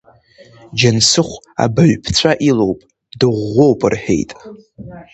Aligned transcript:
Џьансыхә 0.79 1.35
абаҩԥҵәа 1.63 2.31
илоуп, 2.49 2.79
дыӷәӷәоуп 3.19 3.81
рҳәеит. 3.91 4.31